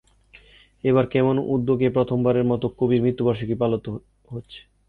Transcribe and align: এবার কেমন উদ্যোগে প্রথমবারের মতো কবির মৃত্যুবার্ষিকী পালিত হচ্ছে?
এবার 0.83 1.05
কেমন 1.07 1.35
উদ্যোগে 1.53 1.87
প্রথমবারের 1.89 2.45
মতো 2.45 2.65
কবির 2.79 3.03
মৃত্যুবার্ষিকী 3.05 3.55
পালিত 3.55 3.85
হচ্ছে? 4.29 4.59